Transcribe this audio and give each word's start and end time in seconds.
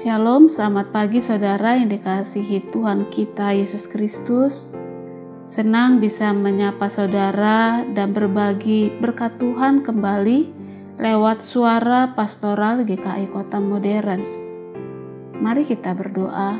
Shalom, 0.00 0.48
selamat 0.48 0.96
pagi 0.96 1.20
saudara 1.20 1.76
yang 1.76 1.92
dikasihi 1.92 2.72
Tuhan 2.72 3.12
kita 3.12 3.52
Yesus 3.52 3.84
Kristus. 3.84 4.72
Senang 5.44 6.00
bisa 6.00 6.32
menyapa 6.32 6.88
saudara 6.88 7.84
dan 7.84 8.16
berbagi 8.16 8.96
berkat 8.96 9.36
Tuhan 9.36 9.84
kembali 9.84 10.48
lewat 10.96 11.44
suara 11.44 12.16
pastoral 12.16 12.80
GKI 12.88 13.28
Kota 13.28 13.60
Modern. 13.60 14.24
Mari 15.36 15.68
kita 15.68 15.92
berdoa. 15.92 16.56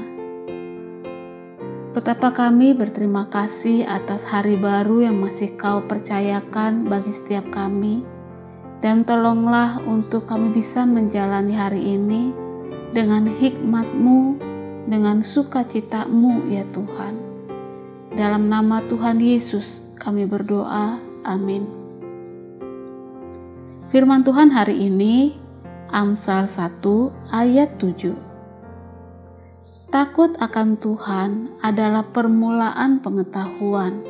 Betapa 1.97 2.37
kami 2.37 2.77
berterima 2.77 3.25
kasih 3.33 3.89
atas 3.89 4.21
hari 4.29 4.61
baru 4.61 5.09
yang 5.09 5.17
masih 5.17 5.57
kau 5.57 5.81
percayakan 5.89 6.93
bagi 6.93 7.17
setiap 7.17 7.49
kami. 7.49 8.05
Dan 8.85 9.09
tolonglah 9.09 9.81
untuk 9.89 10.29
kami 10.29 10.53
bisa 10.53 10.85
menjalani 10.85 11.57
hari 11.57 11.97
ini 11.97 12.50
dengan 12.91 13.31
hikmatmu, 13.31 14.39
dengan 14.91 15.23
sukacitamu 15.23 16.51
ya 16.51 16.67
Tuhan. 16.75 17.15
Dalam 18.19 18.51
nama 18.51 18.83
Tuhan 18.91 19.23
Yesus 19.23 19.83
kami 19.99 20.27
berdoa, 20.27 20.99
amin. 21.23 21.63
Firman 23.91 24.23
Tuhan 24.27 24.51
hari 24.51 24.87
ini, 24.87 25.35
Amsal 25.91 26.47
1 26.47 26.83
ayat 27.35 27.79
7. 27.79 28.15
Takut 29.91 30.31
akan 30.39 30.79
Tuhan 30.79 31.31
adalah 31.67 32.07
permulaan 32.15 33.03
pengetahuan, 33.03 34.07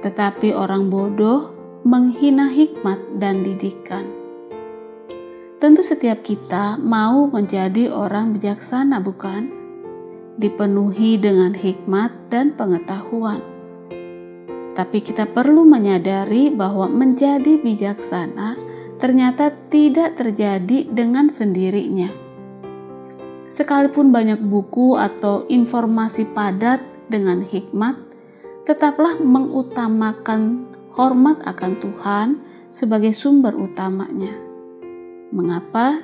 tetapi 0.00 0.56
orang 0.56 0.88
bodoh 0.88 1.52
menghina 1.84 2.48
hikmat 2.48 2.96
dan 3.20 3.44
didikan. 3.44 4.23
Tentu 5.64 5.80
setiap 5.80 6.20
kita 6.20 6.76
mau 6.76 7.24
menjadi 7.24 7.88
orang 7.88 8.36
bijaksana, 8.36 9.00
bukan? 9.00 9.48
Dipenuhi 10.36 11.16
dengan 11.16 11.56
hikmat 11.56 12.28
dan 12.28 12.52
pengetahuan. 12.52 13.40
Tapi 14.76 15.00
kita 15.00 15.24
perlu 15.24 15.64
menyadari 15.64 16.52
bahwa 16.52 16.84
menjadi 16.92 17.56
bijaksana 17.64 18.60
ternyata 19.00 19.56
tidak 19.72 20.20
terjadi 20.20 20.84
dengan 20.84 21.32
sendirinya. 21.32 22.12
Sekalipun 23.48 24.12
banyak 24.12 24.44
buku 24.44 25.00
atau 25.00 25.48
informasi 25.48 26.28
padat 26.28 26.84
dengan 27.08 27.40
hikmat, 27.40 27.96
tetaplah 28.68 29.16
mengutamakan 29.16 30.68
hormat 30.92 31.40
akan 31.48 31.72
Tuhan 31.80 32.28
sebagai 32.68 33.16
sumber 33.16 33.56
utamanya. 33.56 34.52
Mengapa? 35.34 35.98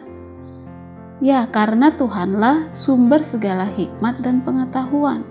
Ya, 1.23 1.47
karena 1.47 1.95
Tuhanlah 1.95 2.75
sumber 2.75 3.23
segala 3.23 3.63
hikmat 3.63 4.27
dan 4.27 4.43
pengetahuan. 4.43 5.23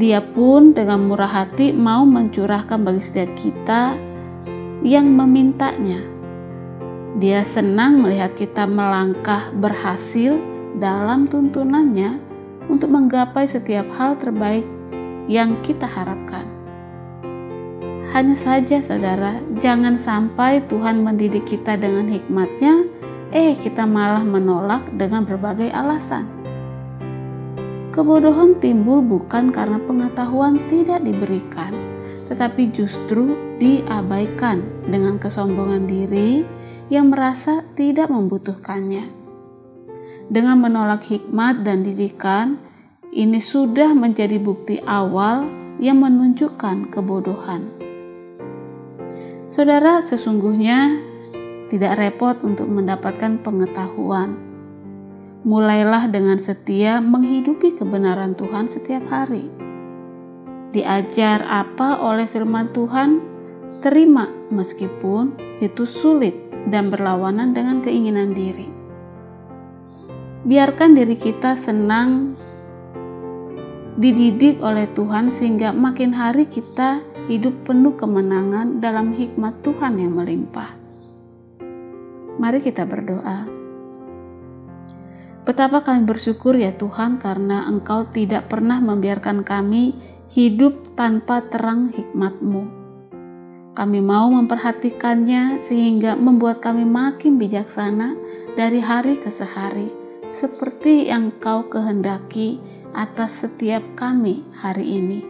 Dia 0.00 0.24
pun 0.24 0.72
dengan 0.72 1.04
murah 1.04 1.28
hati 1.28 1.76
mau 1.76 2.08
mencurahkan 2.08 2.80
bagi 2.80 3.04
setiap 3.04 3.30
kita 3.36 3.92
yang 4.80 5.12
memintanya. 5.12 6.00
Dia 7.20 7.44
senang 7.44 8.00
melihat 8.00 8.32
kita 8.32 8.64
melangkah 8.64 9.52
berhasil 9.60 10.40
dalam 10.80 11.28
tuntunannya 11.28 12.16
untuk 12.72 12.88
menggapai 12.88 13.44
setiap 13.44 13.84
hal 14.00 14.16
terbaik 14.16 14.64
yang 15.28 15.60
kita 15.60 15.84
harapkan. 15.84 16.49
Hanya 18.10 18.34
saja 18.34 18.82
saudara, 18.82 19.38
jangan 19.62 19.94
sampai 19.94 20.66
Tuhan 20.66 21.06
mendidik 21.06 21.46
kita 21.46 21.78
dengan 21.78 22.10
hikmatnya, 22.10 22.82
eh 23.30 23.54
kita 23.54 23.86
malah 23.86 24.26
menolak 24.26 24.82
dengan 24.98 25.22
berbagai 25.22 25.70
alasan. 25.70 26.26
Kebodohan 27.94 28.58
timbul 28.58 28.98
bukan 28.98 29.54
karena 29.54 29.78
pengetahuan 29.86 30.58
tidak 30.66 31.06
diberikan, 31.06 31.70
tetapi 32.26 32.74
justru 32.74 33.38
diabaikan 33.62 34.66
dengan 34.90 35.22
kesombongan 35.22 35.86
diri 35.86 36.42
yang 36.90 37.14
merasa 37.14 37.62
tidak 37.78 38.10
membutuhkannya. 38.10 39.06
Dengan 40.26 40.58
menolak 40.58 41.06
hikmat 41.06 41.62
dan 41.62 41.86
didikan, 41.86 42.58
ini 43.14 43.38
sudah 43.38 43.94
menjadi 43.94 44.42
bukti 44.42 44.82
awal 44.82 45.46
yang 45.78 46.02
menunjukkan 46.02 46.90
kebodohan. 46.90 47.89
Saudara, 49.50 49.98
sesungguhnya 49.98 51.02
tidak 51.74 51.98
repot 51.98 52.38
untuk 52.46 52.70
mendapatkan 52.70 53.42
pengetahuan. 53.42 54.38
Mulailah 55.42 56.06
dengan 56.06 56.38
setia 56.38 57.02
menghidupi 57.02 57.74
kebenaran 57.74 58.38
Tuhan 58.38 58.70
setiap 58.70 59.02
hari. 59.10 59.50
Diajar 60.70 61.42
apa 61.50 61.98
oleh 61.98 62.30
firman 62.30 62.70
Tuhan, 62.70 63.18
terima 63.82 64.30
meskipun 64.54 65.34
itu 65.58 65.82
sulit 65.82 66.38
dan 66.70 66.94
berlawanan 66.94 67.50
dengan 67.50 67.82
keinginan 67.82 68.30
diri. 68.30 68.70
Biarkan 70.46 70.94
diri 70.94 71.18
kita 71.18 71.58
senang 71.58 72.38
dididik 73.98 74.62
oleh 74.62 74.86
Tuhan 74.94 75.34
sehingga 75.34 75.74
makin 75.74 76.14
hari 76.14 76.46
kita 76.46 77.09
hidup 77.30 77.54
penuh 77.62 77.94
kemenangan 77.94 78.82
dalam 78.82 79.14
hikmat 79.14 79.62
Tuhan 79.62 80.02
yang 80.02 80.18
melimpah. 80.18 80.74
Mari 82.42 82.58
kita 82.58 82.82
berdoa. 82.90 83.46
Betapa 85.46 85.86
kami 85.86 86.10
bersyukur 86.10 86.58
ya 86.58 86.74
Tuhan 86.74 87.22
karena 87.22 87.70
Engkau 87.70 88.10
tidak 88.10 88.50
pernah 88.50 88.82
membiarkan 88.82 89.46
kami 89.46 89.94
hidup 90.34 90.98
tanpa 90.98 91.46
terang 91.46 91.94
hikmat-Mu. 91.94 92.82
Kami 93.78 94.00
mau 94.02 94.26
memperhatikannya 94.34 95.62
sehingga 95.62 96.18
membuat 96.18 96.58
kami 96.58 96.82
makin 96.82 97.38
bijaksana 97.38 98.18
dari 98.58 98.82
hari 98.82 99.14
ke 99.14 99.30
sehari, 99.30 99.86
seperti 100.26 101.06
yang 101.06 101.30
Kau 101.38 101.70
kehendaki 101.70 102.58
atas 102.90 103.46
setiap 103.46 103.86
kami 103.94 104.42
hari 104.58 104.98
ini. 104.98 105.29